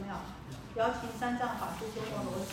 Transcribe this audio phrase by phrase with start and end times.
[0.00, 0.16] 有没有？
[0.76, 2.52] 瑶琴三藏法师鸠摩罗什。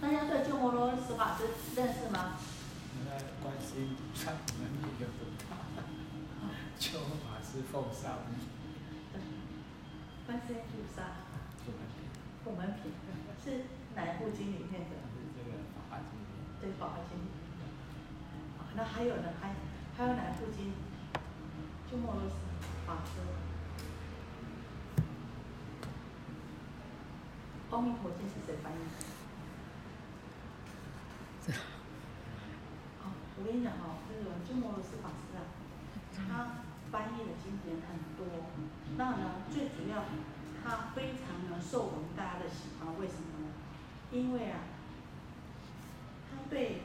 [0.00, 2.38] 大家对鸠摩罗什法师认识吗？
[3.04, 3.10] 那
[3.42, 5.56] 观世音菩萨能力就不大，
[6.78, 8.24] 就法师奉上。
[10.26, 11.02] 观世音菩萨。
[12.82, 12.92] 品。
[13.44, 14.96] 是哪一部经里面的？
[15.12, 16.18] 是这个《法华经》。
[16.60, 17.18] 对，《法华经》。
[18.76, 19.32] 那还有呢？
[19.40, 19.54] 还
[19.96, 20.74] 还有哪部经？
[21.90, 22.36] 鸠摩罗什
[22.86, 23.12] 法师。
[27.74, 28.76] 《阿弥陀经》是谁翻译
[31.46, 31.54] 的？
[33.02, 33.04] 哦，
[33.38, 35.40] 我跟你讲哈，这个鸠摩罗什法师啊，
[36.28, 36.62] 他
[36.92, 38.26] 翻译的经典很多。
[38.98, 40.04] 那呢，最主要，
[40.62, 43.54] 他非常呢受我们大家的喜欢，为什么呢？
[44.12, 44.60] 因为啊，
[46.30, 46.82] 他对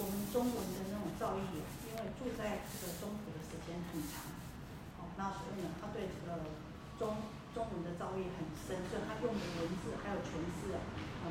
[0.00, 4.32] 我们中文的那种造诣，因为住在这个中国的时间很长，
[4.96, 6.40] 哦，那所以呢，他对这个
[6.96, 7.20] 中
[7.52, 10.80] 中文的造诣很深，所以他用的文字还有诠释啊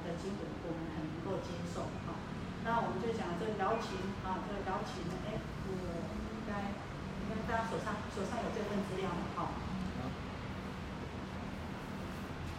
[0.05, 2.13] 的经文，我们很能够接受哈。
[2.61, 5.33] 那我们就讲这个瑶琴啊，这个瑶琴呢，哎，
[5.65, 9.33] 我应该应该大家手上手上有这份资料吗？
[9.33, 9.57] 好，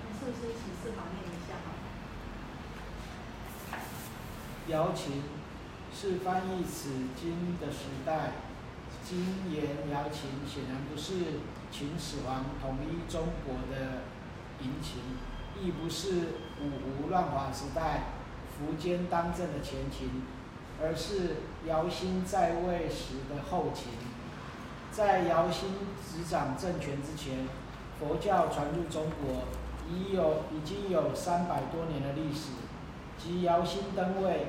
[0.03, 1.79] 你是不是请示法念一下哈？
[4.67, 5.23] 瑶琴
[5.93, 8.33] 是翻译此经的时代，
[9.05, 14.03] 经言瑶琴显然不是秦始皇统一中国的
[14.61, 15.03] 银琴，
[15.61, 16.29] 亦不是
[16.63, 18.05] 五胡乱华时代
[18.57, 20.23] 苻坚当政的前秦，
[20.81, 23.89] 而是姚兴在位时的后秦。
[24.93, 25.69] 在姚兴
[26.03, 27.47] 执掌政权之前，
[27.99, 29.43] 佛教传入中国
[29.89, 32.51] 已有已经有三百多年的历史，
[33.19, 34.47] 即姚兴登位。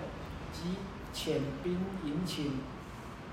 [0.54, 0.76] 即
[1.14, 2.62] 遣兵迎请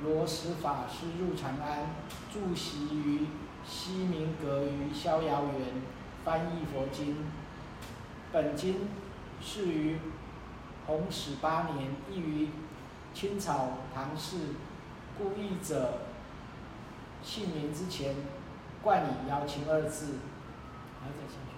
[0.03, 1.91] 罗什法师入长安，
[2.33, 3.27] 住席于
[3.67, 5.83] 西明阁于逍遥园，
[6.25, 7.25] 翻译佛经。
[8.33, 8.89] 本经
[9.41, 9.99] 是于
[10.87, 12.49] 弘始八年，译于
[13.15, 14.55] 清朝唐氏，
[15.17, 16.01] 故译者
[17.23, 18.15] 姓名之前
[18.83, 20.19] 冠以瑶琴二字。
[21.01, 21.55] 还在继续。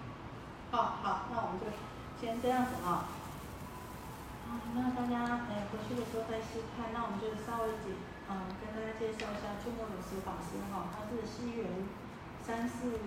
[0.71, 1.65] 好好，那我们就
[2.19, 3.09] 先这样子啊。
[4.75, 7.95] 那大家哎回去的时候再细看，那我们就稍微简
[8.29, 11.69] 嗯跟大家介绍一下鸠摩罗什法师哈，他是西元
[12.41, 12.97] 三四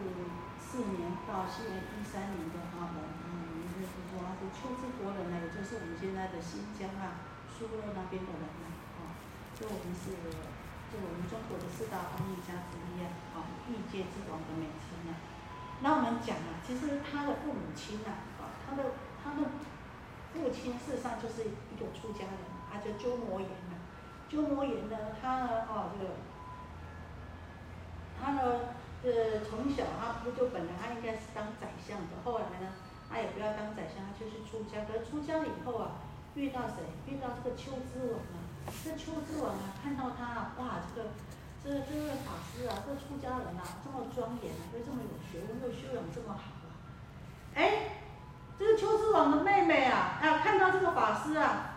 [0.63, 8.67] 四年到西元一三年的哈人，嗯，也就是说他是丘之国人呢，也就是我们现在的新疆啊、苏勒那边的人呢，
[9.03, 9.19] 啊，
[9.59, 10.15] 就我们是
[10.89, 15.19] 就我们中国的四大翻译家之一啊，啊，欲界之王的美称啊。
[15.83, 19.51] 那我们讲啊，其实他的父母亲啊，啊，他的他的。
[20.35, 22.35] 父亲事实上就是一个出家人，
[22.69, 23.79] 他叫鸠摩衍呐。
[24.29, 26.11] 鸠摩衍呢，他呢，哦，这个，
[28.25, 28.73] 他呢，
[29.05, 32.73] 呃，从小他不就本来他应该是当宰相的，后来呢，
[33.11, 34.89] 他也不要当宰相，他就是出家。
[34.89, 36.01] 可是出家以后啊，
[36.35, 36.89] 遇到谁？
[37.05, 38.41] 遇到这个丘之王啊。
[38.83, 41.13] 这丘之王啊，看到他啊，哇，这个，
[41.61, 46.73] 这这个法师啊，这出家人啊，这么庄严啊，又这么有学问，又修养这么好啊，
[47.55, 48.01] 哎。
[48.57, 51.75] 这个秋之王的妹妹啊，啊，看到这个法师啊，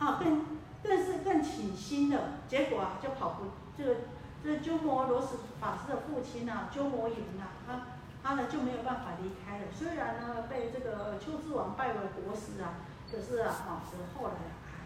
[0.00, 0.44] 啊，更
[0.82, 2.20] 更是更起心了。
[2.48, 3.44] 结果啊，就跑不，
[3.78, 4.00] 这个
[4.42, 5.28] 这鸠摩罗什
[5.60, 7.86] 法师的父亲呐，鸠摩衍呐，他
[8.22, 9.64] 他呢就没有办法离开了。
[9.72, 12.80] 虽然呢被这个秋之王拜为国师啊，
[13.10, 14.34] 可是啊，啊，是后来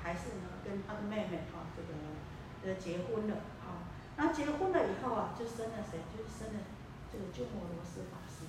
[0.03, 1.95] 还是呢跟他的妹妹啊，这个
[2.67, 3.87] 呃结婚了啊。
[4.17, 5.99] 那结婚了以后啊，就生了谁？
[6.11, 6.61] 就生了
[7.13, 8.47] 这个鸠摩罗什法师。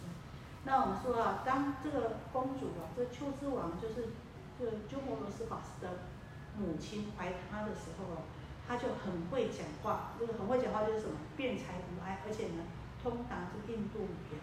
[0.63, 4.09] 那我们说啊，当这个公主啊，这秋之王就是
[4.57, 6.09] 这个鸠摩罗什法师的
[6.57, 8.21] 母亲怀他的时候啊，
[8.67, 12.65] 他就很会讲话，这个很会讲话就是什么辩才无碍，而且呢
[13.01, 14.41] 通达这印度语。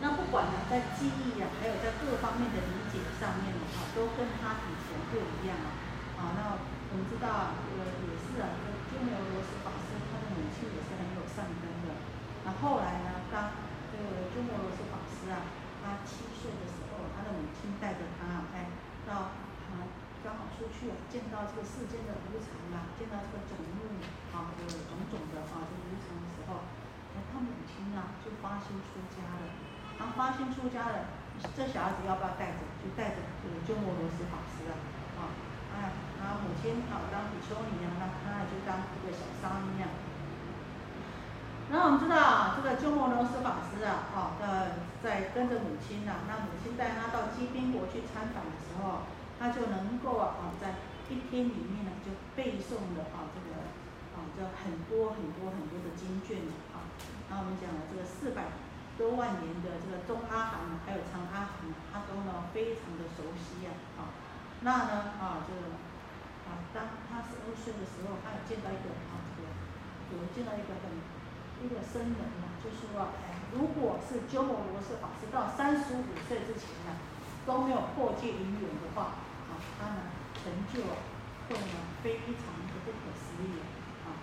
[0.00, 5.68] 那不管呢在记忆啊，还有在各方面的理解上面的话，都跟他以前不一样啊。
[6.16, 12.00] 啊，那我们知道啊，这个也是啊，这个鸠摩罗什法师他的母亲也是很有善根的。
[12.48, 13.52] 那后来呢，当
[13.92, 15.44] 这个鸠摩罗什法师啊，
[15.84, 18.72] 他七岁的时候，他的母亲带着他啊哎，
[19.04, 19.36] 到
[19.68, 19.84] 啊
[20.20, 24.00] 刚好出去啊，见到这个世间的无常啊，见到这个种木
[24.36, 26.68] 啊，这个种种的啊，这个无常的时候，
[27.16, 29.48] 哎，他母亲啊就发心出家了。
[30.00, 31.12] 然后发心出家了，
[31.56, 32.64] 这小孩子要不要带着？
[32.80, 34.76] 就带着这个鸠摩罗什法师啊，
[35.20, 35.20] 啊，
[35.76, 39.88] 哎，他母亲啊当比丘尼啊，那他就当一个小沙弥啊。
[41.68, 49.04] 然后我们知道这个鸠摩罗什法师啊，哦，的在跟着母亲呐，那母亲带他到基宾国去参访的时候，
[51.10, 53.58] 一天里面呢就背诵了啊这个
[54.14, 56.86] 啊这很多很多很多的经卷啊。
[57.28, 58.46] 那我们讲了这个四百
[58.96, 64.14] 多万年的这个中阿含还有长阿含，他都呢非常的熟悉呀啊。
[64.62, 65.74] 那呢啊这个
[66.46, 69.50] 啊当他十二岁的时候，他有见到一个啊这个
[70.14, 70.94] 有见到一个很
[71.60, 76.94] 一个僧人啊，就说哎，如果是鸠摩罗什法师到三十五岁之前呢，
[77.44, 79.18] 都没有破戒因缘的话，
[79.50, 80.00] 啊，他呢
[80.42, 80.80] 成就
[81.48, 83.60] 会呢非常的不可思议
[84.04, 84.16] 啊。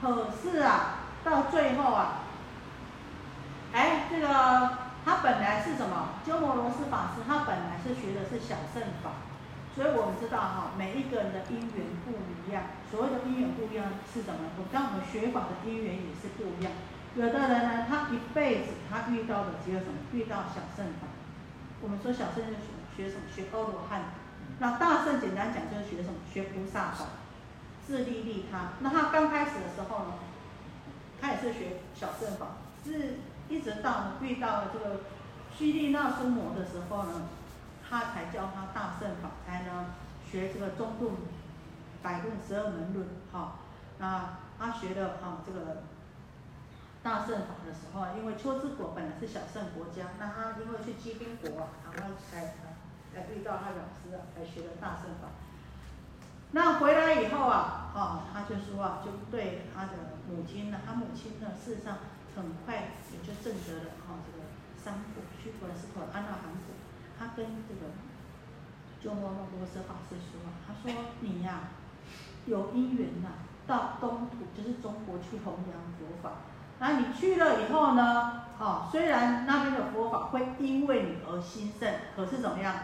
[0.00, 2.22] 可是啊，到最后啊，
[3.72, 4.26] 哎，这个
[5.04, 6.18] 他本来是什么？
[6.26, 9.10] 鸠摩罗什法师，他本来是学的是小乘法。
[9.74, 12.12] 所以我们知道哈，每一个人的因缘不
[12.44, 12.64] 一样。
[12.90, 14.40] 所谓的因缘不一样是什么？
[14.58, 16.72] 我当我们学法的因缘也是不一样。
[17.14, 19.94] 有的人呢，他一辈子他遇到的只有什么？
[20.12, 21.08] 遇到小圣法。
[21.80, 23.22] 我们说小圣就学学什么？
[23.34, 24.21] 学阿罗汉。
[24.62, 26.14] 那大圣简单讲就是学什么？
[26.32, 27.06] 学菩萨法，
[27.84, 28.74] 自利利他。
[28.78, 30.12] 那他刚开始的时候呢，
[31.20, 32.46] 他也是学小圣法，
[32.84, 33.18] 是
[33.48, 35.00] 一直到遇到了这个
[35.52, 37.22] 须利那苏摩的时候呢。
[37.90, 39.84] 他才教他大圣法，才能
[40.24, 41.12] 学这个中论、
[42.02, 43.06] 百论、十二门论。
[43.30, 43.56] 哈，
[43.98, 45.82] 那他学的哈这个
[47.02, 52.54] 大圣法的时候，因为秋之国本来是小圣国家，那他因为去积冰国，然后才
[53.12, 55.28] 才遇到他老师啊，才学的大圣法。
[56.52, 61.98] 那回来以后啊，哦，他就说啊，就对他的母亲呢，他母亲呢，事实上
[62.34, 62.76] 很快
[63.10, 64.44] 也就证得了哈这个
[64.76, 66.74] 三果，须陀是陀安那含果。
[67.18, 67.92] 他跟这个
[69.00, 71.68] 鸠摩罗什法师说：“他说你呀，
[72.46, 73.28] 有因缘呐，
[73.66, 76.36] 到东土就是中国去弘扬佛法。
[76.78, 82.74] 那你去了以后呢，哦，虽然那边的佛法会因为你而兴盛，可是怎么样？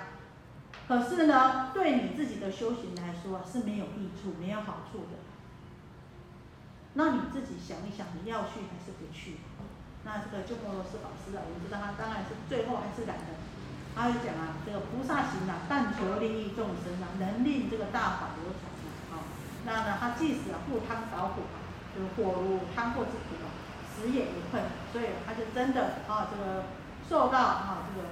[0.88, 5.20] 可是呢，对你自己的修行来说是没有益处、没有好处的。
[6.94, 9.36] 那你自己想一想，你要去还是不去？
[10.08, 13.36] 那这个鸠摩罗什法师啊，我们知道他当然是最后还是懒得。”
[13.94, 18.64] 他就讲啊，这个菩萨行啊，但求利益众生啊，能令这个大法流传
[19.12, 19.28] 啊。
[19.66, 21.60] 那呢，他即使啊赴汤蹈火啊，
[21.92, 23.52] 就是火炉汤或之苦啊，
[23.92, 24.64] 死也不困。
[24.90, 26.64] 所以他就真的啊，这个
[27.06, 28.08] 受到啊，这个？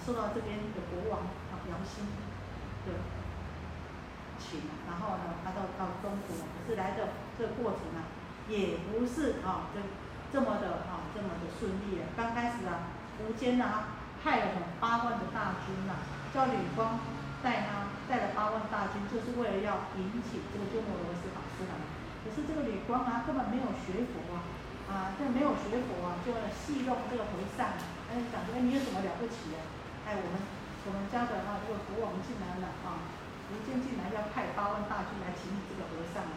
[0.00, 2.06] 受到这边的国王啊姚兴
[2.86, 2.98] 的
[4.38, 8.08] 请，然后呢，他到到中国，可是来的这个过程啊，
[8.48, 9.80] 也不是啊，这
[10.32, 12.08] 这么的啊，这么的顺利的。
[12.16, 14.00] 刚开始啊，苻坚啊。
[14.24, 16.00] 派了八万的大军呐？
[16.32, 16.96] 叫吕光
[17.44, 21.76] 带他带了八万大军，就是为了要引起这个鸠摩罗什法师来。
[22.24, 24.48] 可是这个吕光啊，根本没有学佛啊，
[24.88, 27.76] 啊，这没有学佛啊，就戏弄这个和尚，
[28.08, 29.60] 哎，想说你有什么了不起啊？
[30.04, 30.36] 哎，我们
[30.84, 33.08] 我们家的啊，这个国王进来了啊，
[33.48, 36.28] 苻坚进来要派八万大军来请你这个和尚，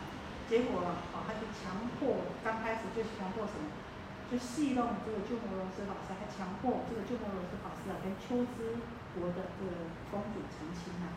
[0.47, 3.67] 结果啊，他就强迫，刚开始就强迫什么？
[4.27, 8.75] 就戏弄这个鸠摩罗什法师，还强迫这个鸠摩罗什法师啊跟秋之
[9.15, 11.15] 国的这个公主成亲啊。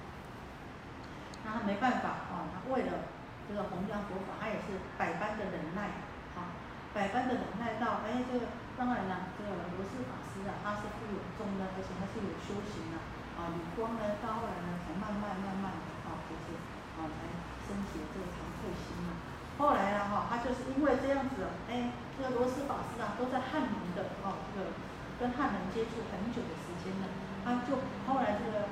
[1.43, 3.11] 那他没办法啊，他为了
[3.47, 5.91] 这个弘扬佛法，他也是百般的忍耐
[6.39, 6.55] 啊，
[6.95, 8.47] 百般的忍耐到哎，这个
[8.81, 12.97] 当然了，这个罗斯法师啊，他是富有重的，而且他是有修行的
[13.37, 13.53] 啊。
[13.53, 16.57] 吕光呢，到后来呢，才慢慢慢慢的啊，就是
[16.97, 17.29] 啊，才
[17.69, 19.21] 升起这个惭愧心啊。
[19.61, 21.93] 后来呢，哈，他就是因为这样子，哎。
[22.17, 24.69] 这个罗斯法师啊，都在汉人的哦，这个
[25.17, 27.09] 跟汉人接触很久的时间了。
[27.45, 28.69] 他就后来这个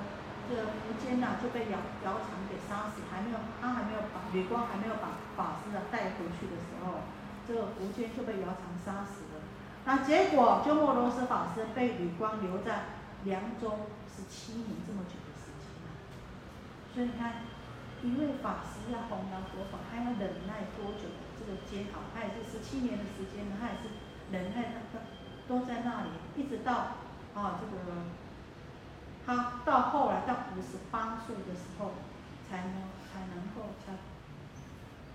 [0.48, 7.08] 这个苻坚呐就被姚姚苌给杀死，还没有他还没有把吕光还没有把法师啊带回去的时候，
[7.48, 9.27] 这个苻坚就被姚苌杀死。
[9.88, 12.92] 那结果鸠摩罗什法师被吕光留在
[13.24, 15.88] 凉州十七年这么久的时间了。
[16.92, 17.48] 所以你看，
[18.04, 21.08] 一位法师要弘扬佛法，他要忍耐多久？
[21.08, 23.88] 的这个煎熬，他也是十七年的时间呢，他也是
[24.30, 25.00] 忍耐，他
[25.48, 27.00] 都在那里，一直到
[27.34, 28.04] 啊这个
[29.24, 31.92] 他到后来到五十八岁的时候，
[32.44, 33.96] 才能才能够才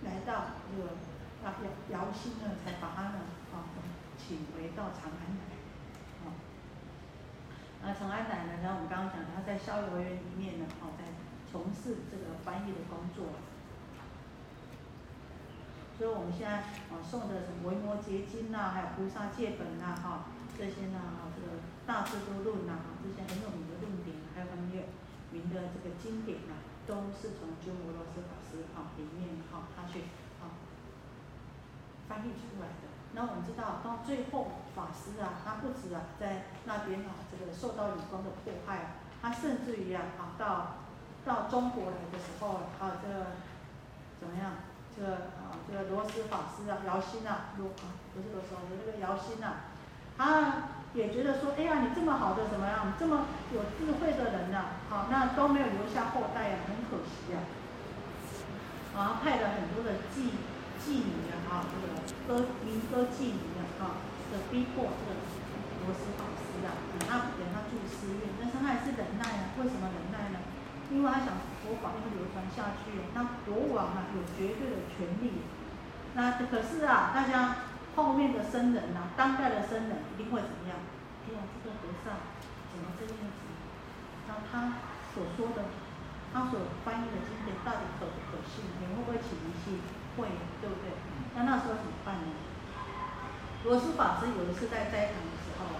[0.02, 0.98] 来到这个
[1.46, 3.22] 啊姚姚兴呢，才把他呢
[3.54, 3.70] 啊
[4.26, 5.44] 请回到长安来，
[6.24, 6.32] 啊，
[7.84, 11.04] 那长安来呢，然后我们刚刚讲他在逍遥园里面呢，哦在
[11.52, 13.36] 从事这个翻译的工作。
[15.98, 24.88] 所以我们现在啊送的什么维摩诘经呐，还有菩萨戒本呐，哈这些呢，哈这个大智度论呐，哈这些很有名的论点，还有很有
[25.36, 26.56] 名的这个经典呐，
[26.88, 30.08] 都是从鸠摩罗什法师啊里面哈他去
[30.40, 30.56] 啊
[32.08, 32.93] 翻译出来的。
[33.16, 38.86] 那我们知道到最后法师啊，他不止啊在那边啊这个受到吕光的迫害啊，
[39.22, 40.82] 他甚至于啊啊到
[41.26, 43.38] 到中国来的时候，啊，这个
[44.20, 44.52] 怎么样？
[44.96, 49.70] 这个啊，这个罗斯法师啊，姚心啊，罗啊，不是罗斯法师，这个姚心啊，
[50.18, 52.94] 他也觉得说，哎呀，你这么好的怎么样？
[53.00, 57.40] 这么有智慧的人呐，好，那都没有留下后代呀，很可惜呀。
[58.98, 60.30] 啊，派了很多的妓
[60.84, 61.88] 妓女啊，啊，这个
[62.28, 65.16] 歌民歌妓女啊，啊，的逼迫这个
[65.88, 66.76] 罗斯法师啊，
[67.08, 70.40] 他给他住寺院，但是他还是忍耐啊，为什么忍耐呢？
[70.92, 75.42] 因为他想佛法要流传下去，那国王啊有绝对的权利。
[76.16, 77.56] 那可是啊，大家
[77.96, 80.78] 后面的僧人呐，当代的僧人一定会怎么样？
[81.26, 82.14] 哎呀，这个和尚
[82.70, 83.40] 怎么这样子？
[84.28, 84.74] 那他
[85.16, 85.64] 所说的，
[86.34, 88.66] 他所翻译的经典到底可不可信？
[88.82, 89.78] 你会不会起疑心？
[90.18, 90.90] 会，对不对？
[91.38, 92.34] 那那时候怎么办呢？
[93.64, 95.78] 罗斯法师有一次在斋堂的时候，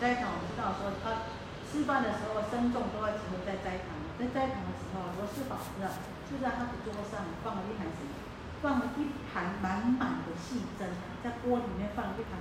[0.00, 1.26] 斋堂我们知道说他
[1.66, 3.98] 吃饭的时候，僧众都要集合在斋堂。
[4.16, 8.14] 在斋堂的时候，罗斯法师啊，就在他的桌上放了一盘什么？
[8.62, 10.88] 放了一盘满满的细针，
[11.22, 12.40] 在锅里面放了一盘，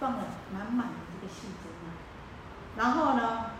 [0.00, 1.92] 放了满满的这个细针啊。
[2.80, 3.52] 然后呢，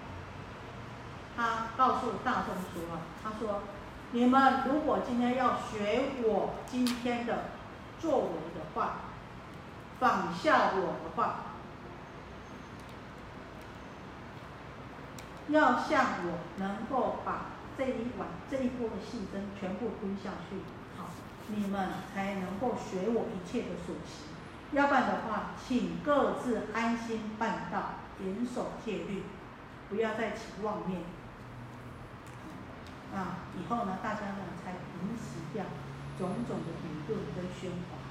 [1.37, 3.62] 他告诉大众说啊，他说：
[4.12, 7.45] 你们如果今天要学我今天的
[8.00, 8.97] 作为的话，
[9.99, 11.37] 仿效我的话。
[15.49, 20.57] 要像我能够把这一碗这一锅的细针全部吞下去，
[20.97, 21.11] 好，
[21.49, 24.33] 你们才能够学我一切的所行。
[24.73, 29.25] 要不然的话，请各自安心办道，严守戒律，
[29.91, 31.03] 不要再起妄念。
[33.14, 35.64] 啊，以后呢，大家呢才平息掉
[36.18, 38.02] 种种的舆论跟喧哗。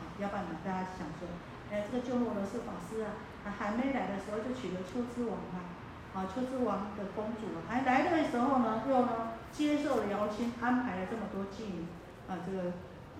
[0.18, 1.28] 要不然呢，大家想说，
[1.70, 3.12] 哎，这个鸠摩罗什法师啊，
[3.44, 5.76] 他还没来的时候就娶了秋之王啊。
[6.14, 11.84] 啊，秋之王的公主啊，还来的时候呢，又呢接受了姚谦安排了这么多妓女，
[12.26, 12.72] 啊，这个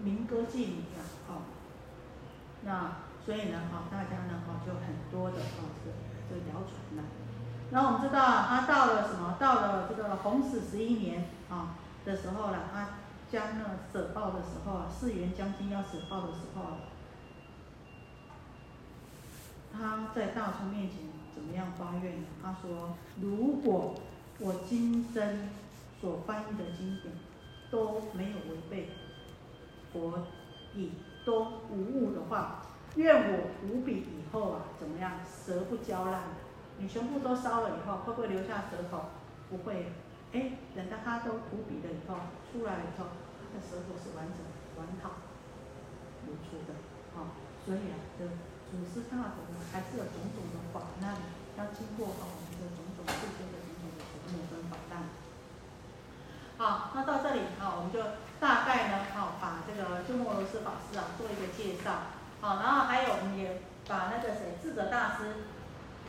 [0.02, 1.42] 民歌妓女啊，好，
[2.64, 5.96] 那所以呢，哈，大家呢，哈，就很多的啊，这个
[6.30, 7.04] 这谣传了。
[7.70, 9.36] 然后我们知道啊，他到了什么？
[9.38, 12.88] 到了这个弘始十一年啊的时候了，他
[13.30, 16.62] 将那舍报的时候啊，四元将军要舍报的时候，
[19.72, 20.98] 他在大众面前。
[21.34, 22.26] 怎么样发愿呢？
[22.42, 23.94] 他说：“如果
[24.40, 25.48] 我今生
[26.00, 27.14] 所翻译的经典
[27.70, 28.88] 都没有违背
[29.92, 30.26] 佛
[30.74, 30.90] 意，
[31.24, 32.62] 都无误的话，
[32.96, 35.12] 愿我无笔以后啊，怎么样？
[35.24, 36.22] 舌不焦烂。
[36.78, 39.10] 你全部都烧了以后，会不会留下舌头？
[39.50, 39.92] 不会。
[40.32, 42.16] 哎，等到他都涂笔了以后，
[42.50, 43.06] 出来了以后，
[43.38, 44.38] 他的舌头是完整、
[44.76, 45.18] 完好
[46.26, 46.74] 如初的。
[47.14, 47.34] 好，
[47.66, 48.24] 所以啊，这。”
[48.68, 51.16] 祖师大德呢，还是有种种的法难，
[51.56, 55.08] 要经过啊我们的种种世间的种种的折磨跟法难。
[56.58, 62.12] 好，那到这里啊，我们就大概呢，好把这个鸠摩罗什法师啊做一个介绍。
[62.42, 65.48] 好，然后还有我们也把那个谁智者大师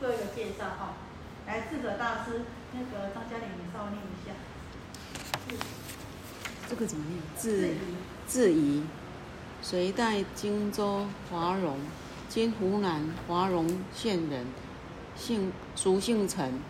[0.00, 0.94] 做一个介绍哈。
[1.46, 2.40] 来，智者大师，
[2.72, 4.32] 那个张嘉玲，你稍微念一下。
[6.66, 7.20] 这个怎么念？
[7.38, 7.74] 智
[8.26, 8.82] 智疑，
[9.60, 11.76] 隋代荆州华容。
[12.30, 14.46] 今湖南华容县人，
[15.16, 16.60] 姓俗姓陈，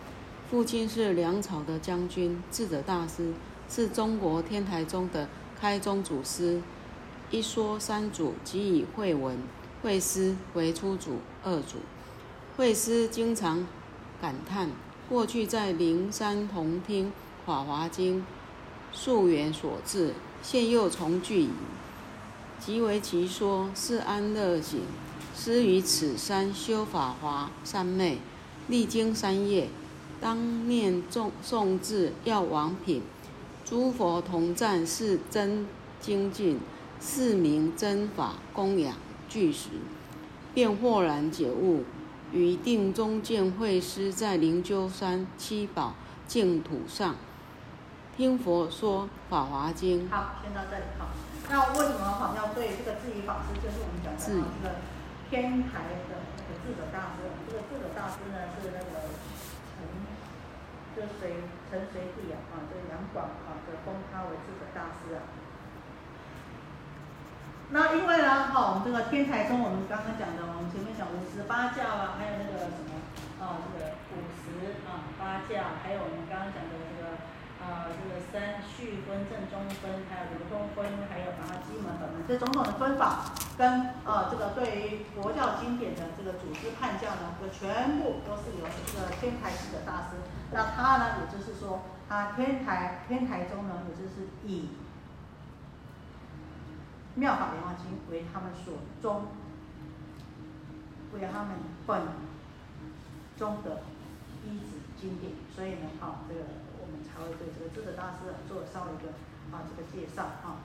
[0.49, 3.31] 父亲是梁朝的将军智者大师，
[3.69, 6.61] 是中国天台宗的开宗祖师。
[7.29, 9.37] 一说三祖即以慧文、
[9.81, 11.77] 慧思为初祖、二祖。
[12.61, 13.65] 慧思经常
[14.21, 14.69] 感叹：
[15.09, 17.07] 过去在灵山同听
[17.43, 18.19] 《法华经》，
[18.91, 20.13] 溯源所至，
[20.43, 21.49] 现又重聚矣。
[22.59, 24.81] 即为其说是安乐行。
[25.35, 28.19] 师于此山修法华三昧，
[28.67, 29.67] 历经三夜，
[30.21, 33.01] 当念诵诵至要王品，
[33.65, 35.65] 诸佛同赞是真
[35.99, 36.59] 精进，
[37.01, 38.93] 是名真法供养
[39.27, 39.69] 具实，
[40.53, 41.83] 便豁然解悟。
[42.31, 45.93] 于定中见慧师在灵鹫山七宝
[46.27, 47.15] 净土上，
[48.15, 50.09] 听佛说法华经。
[50.09, 50.83] 好，先到这里。
[50.97, 51.09] 好，
[51.49, 54.31] 那为什么好要对这个智疑法师，就是我们讲的这
[54.63, 54.75] 个？
[55.31, 59.11] 天台的那个智者大师，这个智者大师呢是那个
[59.75, 59.87] 陈，
[60.91, 61.39] 就随
[61.71, 65.23] 陈随地啊，啊，这个杨广啊，就封他为智者大师啊。
[67.71, 72.99] 那因为呢，哈，我们这个天台宗，我们刚刚讲的，我们前面讲五十八教啊，还有那个什么，
[73.39, 77.15] 啊，这个五十啊八教，还有我们刚刚讲的这个。
[77.61, 80.81] 啊，这个三序分、正中分，还有流通分，
[81.13, 90.17] 还有把它基门等等，这种种的分法，跟呃这个对于佛教经典的这个组织判教呢，就全部都是由这个天台寺的大师。
[90.49, 94.73] 那他呢，也就是说，他天台天台宗呢，也就是以
[97.15, 99.27] 妙法莲华经为他们所宗，
[101.13, 102.01] 为他们本
[103.37, 103.83] 宗的
[104.45, 106.41] 一子经典，所以呢，哈，这个
[106.79, 109.09] 我们才会对这个智者大师做稍微一个
[109.51, 110.63] 啊这个介绍啊。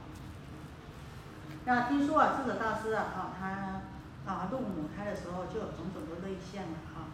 [1.64, 7.10] 那听说啊，智者大师啊，啊他啊入母胎的时候就有种种的类象了啊。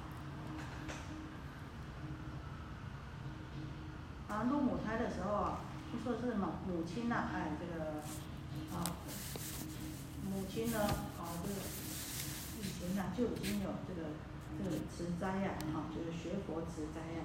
[4.28, 5.60] 啊，入母胎的时候啊，
[5.90, 8.02] 听说是母母亲呐，哎，这个
[8.74, 8.84] 啊，
[10.30, 11.60] 母亲呢，啊，这个
[12.60, 14.08] 以前呢就已经有这个
[14.58, 17.24] 这个持斋呀，哈，就是学佛持斋呀。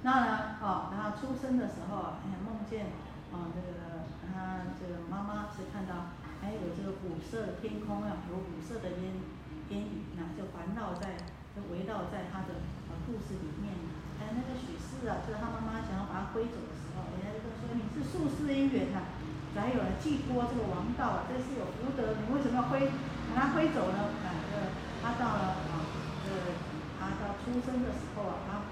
[0.00, 2.86] 那呢，哦，然后出生的时候啊，哎，梦见，
[3.30, 9.18] 啊，这个他这个妈妈是看到，还有这个五色天空啊，有五色的烟
[9.70, 11.16] 烟雨，那就环绕在，
[11.54, 13.74] 就围绕在他的啊肚子里面。
[14.18, 19.06] 还有，那个许氏啊，就是他妈妈想要把他挥走的时候，人家就说你是宿世姻缘呐，
[19.54, 22.90] 还有人寄托这个王道啊，这是有福德，你为什么要挥
[23.34, 24.10] 把他挥走呢？
[24.22, 24.54] 啊，这
[25.02, 25.86] 他到了啊，
[26.26, 26.30] 这
[26.98, 28.62] 他到出生的时候啊，他。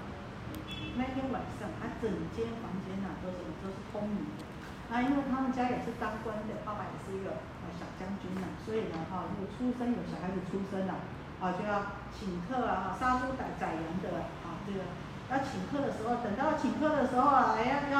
[0.97, 4.46] 那天晚上，他整间房间呐都是都是空明的。
[4.87, 11.03] 啊，因为他们家也是当官的，爸爸也是一个呃小将军呐，所以呢，哈，如果出生有小孩子出生了，
[11.43, 14.87] 啊，就要请客啊，杀猪宰宰羊的啊，这个
[15.27, 17.97] 要请客的时候，等到请客的时候啊，哎要要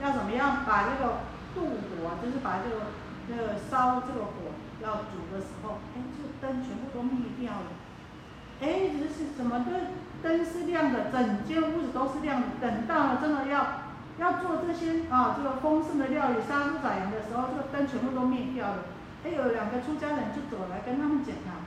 [0.00, 2.94] 要怎么样把这个渡火，就是把这个
[3.26, 7.74] 这个烧这个火要煮的时候，哎，这个灯全部都灭掉了。
[8.62, 9.66] 哎，这是什么？
[9.66, 9.72] 这
[10.22, 12.46] 灯是亮的，整间屋子都是亮的。
[12.60, 13.89] 等到了真的要
[14.20, 18.84] 要做这些啊，这个丰盛的料理，杀猪宰羊的时候，这个灯全部都灭掉了。
[19.24, 21.64] 哎，有两个出家人就走来跟他们讲啊，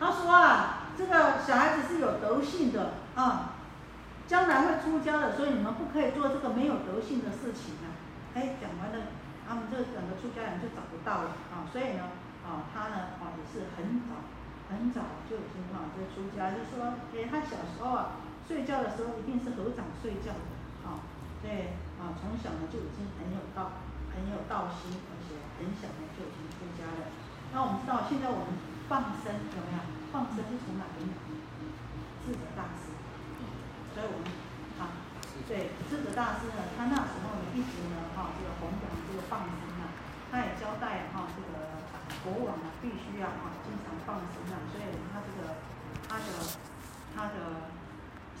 [0.00, 3.54] 他说啊，这个小孩子是有德性的啊，
[4.26, 7.94] 将来会出家的，所以你们不可以做这个没有德性的事情啊。
[8.34, 9.06] 哎，讲完了，
[9.46, 12.10] 他们这两个出家人就找不到了啊，所以呢，
[12.42, 14.18] 啊，他呢，啊，也是很早。
[14.68, 20.36] 很早就已经啊，就出家，就说，哎，他小时候啊，睡觉的时候一定是合掌睡觉，
[20.84, 21.02] 啊，
[21.42, 23.80] 对，啊，从小呢就已经很有道，
[24.14, 27.10] 很有道心，而且很小呢就已经出家了。
[27.54, 29.80] 那我们知道，现在我们放生有没有？
[30.12, 31.16] 放生是从哪里来？
[32.24, 32.92] 智者大师，
[33.92, 34.28] 所以我们
[34.80, 34.88] 啊，
[35.48, 39.92] 对，智者大师呢，他那时候呢一直呢，哈，这个弘扬这个放生啊，
[40.32, 41.84] 他也交代哈，这个
[42.24, 45.56] 国王啊，必须要哈，经常放生啊，所以他这个
[46.08, 46.28] 他的
[47.16, 47.68] 他的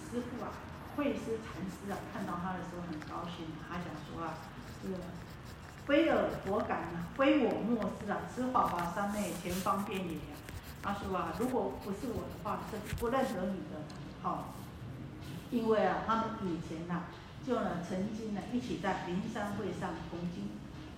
[0.08, 0.52] 师傅啊，
[0.98, 4.34] 慧师禅师啊，看到他的时候很高兴，他想说啊，
[4.82, 4.96] 这个
[5.86, 10.18] 非尔佛感啊，非我莫是啊，此法华三昧前方便也。
[10.82, 13.78] 他说啊，如果不是我的话，是不认得你的，
[14.22, 14.54] 好，
[15.52, 17.04] 因为啊，他们以前呐，
[17.46, 20.50] 就呢曾经呢一起在灵山会上同经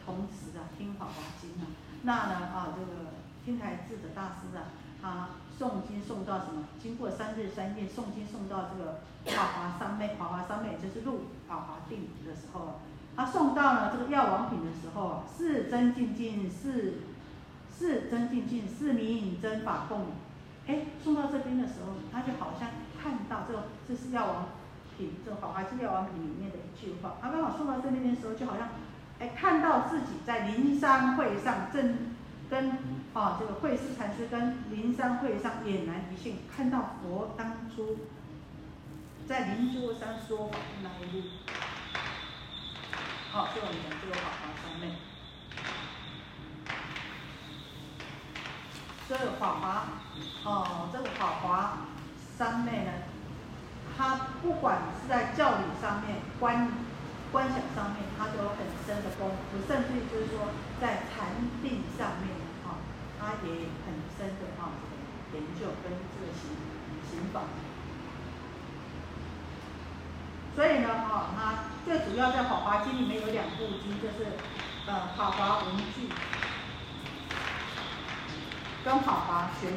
[0.03, 1.69] 同时啊听法华经啊。
[2.05, 3.13] 那呢啊，这个
[3.45, 6.65] 天台智者大师啊，他诵经诵到什么？
[6.83, 9.01] 经过三日三夜诵经诵到这个
[9.37, 12.81] 法华三昧，法华三昧就是入法华定的时候，
[13.17, 17.01] 他诵到了这个药王品的时候，是真静静，是
[17.77, 20.07] 是真静静，是名真法供。
[20.67, 22.69] 哎，送到这边的时候，他就好像
[23.03, 24.47] 看到这个这是药王
[24.97, 27.15] 品，这个法华经药王品里面的一句话。
[27.21, 28.69] 他刚好送到这边的时候，就好像。
[29.19, 31.95] 哎，看到自己在灵山会上正
[32.49, 32.71] 跟
[33.13, 37.99] 啊这个慧师禅师跟灵山会上俨然一现，看到佛当初
[39.27, 41.23] 在灵鹫山说法的那一幕。
[43.33, 44.95] 好，就我们讲这个法华三昧。
[49.09, 49.89] 这个法华，
[50.45, 51.79] 哦，这个法华
[52.37, 52.93] 三昧呢，
[53.97, 56.69] 它不管是在教理上面观。
[57.33, 61.31] 观想上面，他都有很深的功夫，甚至就是说，在禅
[61.63, 62.35] 定上面，
[63.21, 63.49] 他也
[63.85, 64.73] 很深的哈
[65.35, 66.51] 研究跟这个行
[67.11, 67.43] 行法。
[70.57, 74.33] 所以呢，哈，他最主要在《法华经》里面有两部经，就是
[74.87, 76.09] 呃《法华文具》
[78.85, 79.77] 跟《法华玄义》，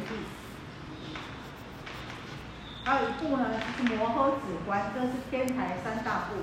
[2.83, 3.45] 还有一部呢
[3.77, 6.35] 是《摩诃止观》，这是天台三大部。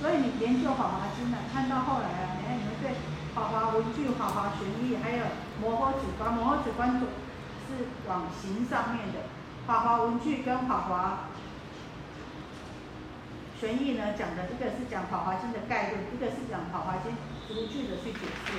[0.00, 2.90] 所以你研究《法华经》呢，看到后来啊，你看你们对
[3.34, 5.24] 《法华文具》《法华玄义》还有
[5.60, 6.90] 《摩诃止观》，《摩诃止观》
[7.68, 9.28] 是往形上面的。
[9.66, 11.28] 法华文具跟法华
[13.60, 17.12] 玄义呢讲的，一个是讲法华经的概论，一个是讲法华经
[17.46, 18.52] 逐句的去解释。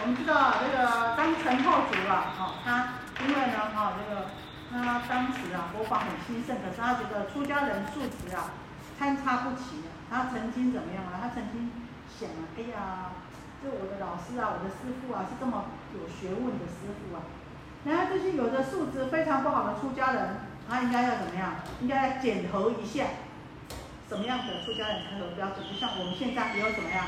[0.00, 2.94] 我们知道这个当陈后主啊，哦，他
[3.26, 4.30] 因为呢，哦，这个
[4.82, 8.50] 他当时啊，佛法很兴盛，可是他觉得出家人素质啊
[8.98, 9.94] 参差不齐啊。
[10.10, 11.18] 他曾经怎么样啊？
[11.22, 11.70] 他曾经
[12.18, 13.12] 想啊，哎呀，
[13.62, 17.22] 这我的老师啊，我的师傅啊，是这么有学问的师傅啊。
[17.84, 20.36] 然后这些有的素质非常不好的出家人，
[20.68, 21.56] 他应该要怎么样？
[21.80, 23.04] 应该要检核一下，
[24.08, 25.66] 什么样的出家人才合标准？
[25.68, 27.06] 就像我们现在也有怎么样，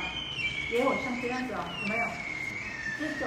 [0.70, 2.04] 也有像这样子啊，有没有？
[2.98, 3.26] 之久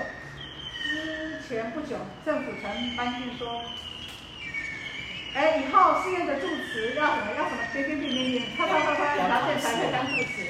[0.83, 3.61] 之前不久，政府曾颁布说，
[5.33, 7.31] 哎，以后寺院的住持要什么？
[7.37, 7.61] 要什么？
[7.71, 10.49] 别别别别别，快快快快，条件才可以当住持。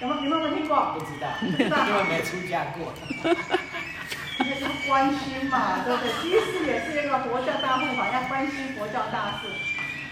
[0.00, 0.22] 有没有？
[0.22, 0.94] 有没有听过？
[0.94, 2.94] 不知道，因为没出家过。
[4.38, 6.12] 那是关心嘛，对不对？
[6.22, 9.48] 居士也是一个佛教大护法，要关心佛教大事。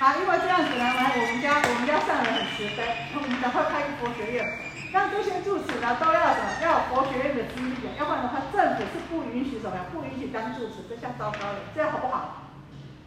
[0.00, 2.82] 好，因为这样子呢，来我们家，我们家上人很慈悲，
[3.14, 4.42] 我们赶快开个佛学院，
[4.90, 6.50] 让这些住持呢都要什么？
[6.60, 9.86] 要有佛学院的资历，要不然的话，政府是不允许什么呀？
[9.94, 12.42] 不允许当住持，这下糟糕了，这样好不好？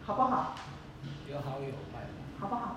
[0.06, 0.56] 好不好？
[1.30, 2.06] 有好有坏。
[2.40, 2.76] 好不好？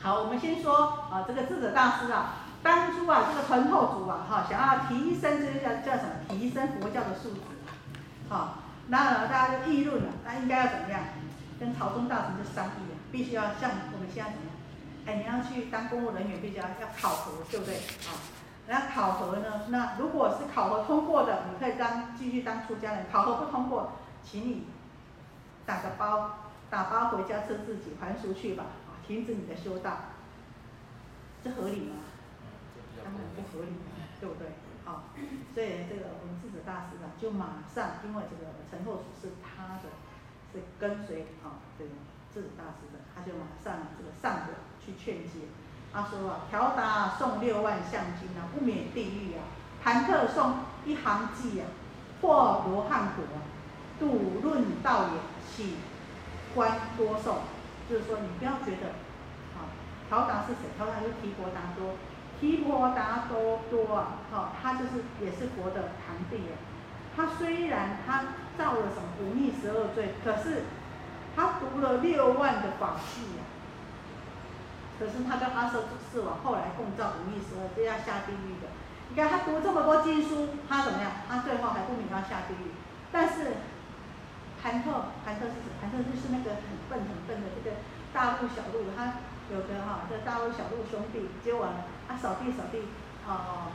[0.00, 0.76] 好，我们先说
[1.10, 2.36] 啊，这个智者大师啊。
[2.62, 6.10] 当初啊，这个陈后主啊，哈，想要提升这个叫叫什么？
[6.28, 7.40] 提升佛教的素质，
[8.28, 8.58] 好，
[8.88, 11.00] 那大家就议论了，那应该要怎么样？
[11.58, 14.56] 跟朝中大臣就商议了，必须要像我们现在怎么样？
[15.06, 17.76] 哎，你要去当公务人员，必须要要考核，对不对？
[17.76, 18.12] 啊，
[18.68, 19.62] 那考核呢？
[19.68, 24.66] 那如果是考核通过的，你可以当继续当出家人；考核不通过，请你
[25.64, 30.14] 打个包，打包回家吃自己，还俗去吧，啊，停止你的修道，
[31.42, 31.96] 这合理吗？
[33.02, 33.72] 当然不合理，
[34.20, 34.46] 对不对？
[34.84, 35.04] 好，
[35.52, 39.90] 所以这个我们智者大师呢，就马上因为这个陈后主是他的，
[40.52, 41.90] 是跟随啊这个
[42.32, 45.48] 智者大师的，他就马上这个上表去劝诫。
[45.92, 49.42] 他说啊，调达送六万象金啊，不免地狱啊；
[49.82, 50.54] 盘特送
[50.84, 51.66] 一行记啊，
[52.22, 53.42] 或罗汉果啊，
[53.98, 55.74] 笃论道也，起
[56.54, 57.42] 观多寿。
[57.88, 58.94] 就是说，你不要觉得，
[59.58, 59.66] 啊，
[60.08, 60.70] 调达是谁？
[60.76, 61.94] 调达是提婆达多。
[62.40, 66.54] 提婆达多多啊，好，他就是也是佛的堂弟啊。
[67.16, 68.22] 他虽然他
[68.56, 70.62] 造了什么忤逆十二罪，可是
[71.34, 73.42] 他读了六万的法器啊。
[74.98, 78.68] 可是他跟阿舍世王后来共造忤逆十二罪要下地狱的。
[79.08, 81.10] 你看他读这么多经书，他怎么样？
[81.28, 82.70] 他最后还不免要下地狱。
[83.10, 83.56] 但是
[84.62, 85.76] 盘特，盘特是什么？
[85.80, 87.76] 盘特就是那个很笨很笨的这个
[88.12, 89.14] 大陆小路，他。
[89.50, 92.86] 有个哈，这大陆小陆兄弟接完了，啊扫地扫地，
[93.26, 93.66] 哦，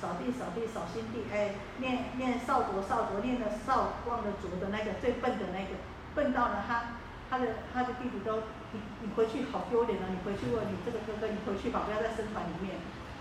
[0.00, 5.76] 扫地扫地扫心地，哎，念念少卓少卓，念的少忘了卓的那个最笨的那个，
[6.14, 6.96] 笨到了他
[7.28, 10.08] 他的他的弟弟都，你你回去好丢脸啊！
[10.08, 12.76] 你回去问你这个哥哥，你回去吧，不要在僧团里面。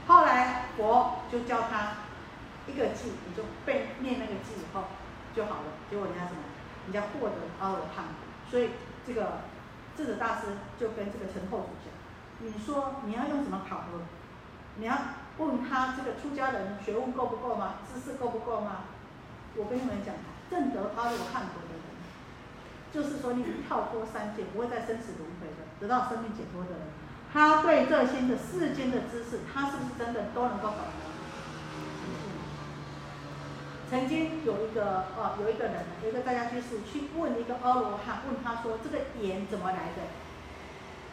[0.07, 2.07] 后来佛就教他
[2.65, 4.85] 一个字，你就背念那个字以后
[5.35, 5.75] 就好了。
[5.91, 6.39] 结果人家什么？
[6.89, 8.05] 人家获得阿罗汉。
[8.49, 8.71] 所以
[9.05, 9.45] 这个
[9.95, 11.93] 智者大师就跟这个陈后主讲。
[12.41, 14.01] 你说你要用什么考核？
[14.77, 14.97] 你要
[15.37, 17.75] 问他这个出家人学问够不够吗？
[17.85, 18.85] 知识够不够吗？
[19.55, 20.15] 我跟你们讲，
[20.49, 21.83] 正得阿罗汉果的人，
[22.93, 26.79] 就是说你跳脱三界，不会再生死轮回的，得到生命解脱的人，
[27.33, 31.08] 他对这些的世间的知识，他是不是真的都能够搞懂？
[33.89, 40.03] 曾经有一个哦，有一个人，有一个大家居士去问一个阿罗汉，问他说这个盐怎么来的？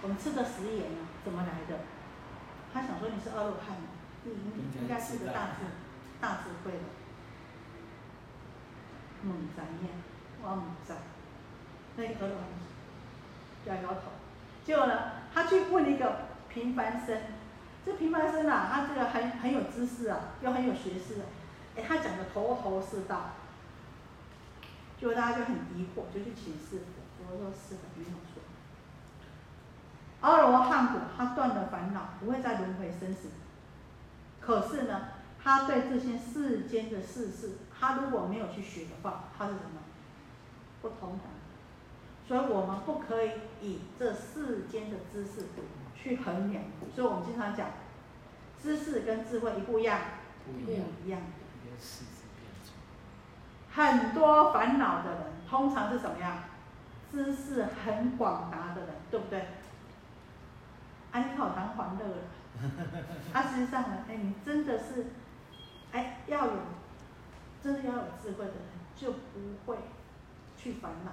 [0.03, 1.81] 我们吃的食盐啊，怎么来的？
[2.75, 3.79] 他想说你是阿罗汉，
[4.25, 4.33] 你
[4.79, 5.65] 应该是个大智
[6.21, 6.85] 大智慧的。
[9.23, 9.91] 猛在念，
[10.43, 10.97] 我猛在，
[11.97, 12.47] 那个阿罗汉
[13.65, 14.13] 摇摇头。
[14.67, 14.93] 结果呢，
[15.33, 17.19] 他去问一个平凡生，
[17.87, 21.17] 这平凡生啊，他这个很很有知识啊，又很有学识，
[21.77, 23.31] 哎，他讲的头头是道。
[24.99, 26.85] 结果大家就很疑惑，就去请师傅，
[27.31, 28.13] 我说师傅，你说。
[30.23, 33.29] 阿罗汉果，他断了烦恼，不会再轮回生死。
[34.41, 35.09] 可是呢，
[35.43, 39.83] 他对这些世间的事事，他如果没有去学的话，他是什么？
[40.81, 41.25] 不同的。
[42.27, 45.45] 所以我们不可以以这世间的知识
[45.95, 46.65] 去衡量。
[46.95, 47.69] 所以我们经常讲，
[48.61, 50.01] 知识跟智慧一不一样？
[50.47, 51.21] 不一样。
[53.73, 56.39] 很多烦恼的人，通常是什么样？
[57.13, 59.47] 知识很广达的人，对不对？
[61.13, 62.23] 安好堂欢乐了，
[63.33, 65.07] 啊，实际上呢，哎，你真的是，
[65.93, 66.53] 哎要有，
[67.63, 68.63] 真的要有智慧的人，
[68.97, 69.19] 就不
[69.67, 69.79] 会
[70.57, 71.13] 去烦恼。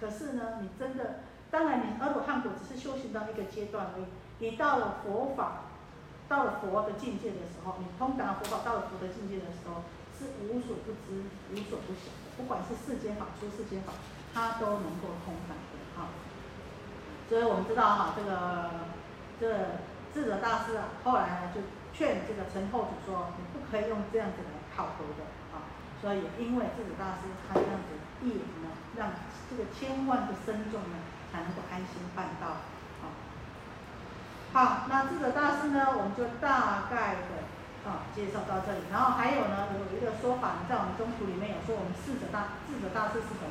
[0.00, 4.04] 可是呢，你真的，当然你阿罗汉果只是修行到一个阶段而已。
[4.38, 5.62] 你到了佛法，
[6.34, 9.86] 到了佛的境界的时候，你通达佛法到了佛的境界的时候，
[10.18, 11.22] 是无所不知、
[11.54, 12.34] 无所不晓的。
[12.36, 13.94] 不管是世间法、出世间法，
[14.34, 16.10] 他都能够通达的哈。
[17.30, 18.90] 所以我们知道哈，这个
[19.38, 19.78] 这
[20.12, 21.62] 智者大师啊，后来呢就
[21.94, 25.22] 劝这个陈后主说，你不可以用这样子来考核的
[25.54, 25.70] 啊。
[26.02, 27.94] 所以因为智者大师他这样子
[28.26, 29.14] 一言呢，让
[29.48, 30.98] 这个千万的僧众呢
[31.30, 32.58] 才能够安心办道。
[34.54, 37.42] 好，那智者大师呢，我们就大概的
[37.82, 38.86] 啊介绍到这里。
[38.86, 43.50] 然后还有呢，有一个说法，在我们中途里面有说，我们智者大智者大师是什么？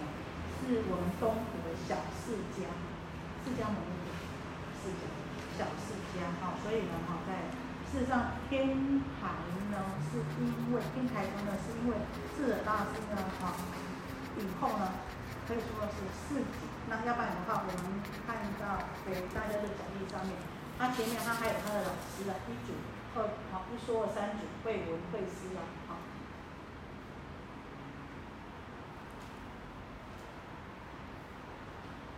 [0.64, 2.72] 是我们东土的小释迦，
[3.44, 4.00] 释迦牟尼
[4.80, 5.04] 释迦，
[5.60, 6.24] 小释迦。
[6.40, 7.52] 好，所以呢，哈，在
[7.92, 9.36] 事实上天台
[9.76, 12.00] 呢，是因为天台宗呢，是因为
[12.32, 13.52] 智者大师呢，哈，
[14.40, 15.04] 以后呢，
[15.52, 16.64] 可以说是四级。
[16.88, 20.32] 那要不然的话，我们看到给大家的讲义上面。
[20.80, 22.74] 他前面他还有他的老师啊，一组
[23.16, 25.96] 二好一说了三组会文慧师啊，好。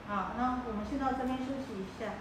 [0.07, 2.13] 好，那我们先到这边休息一下。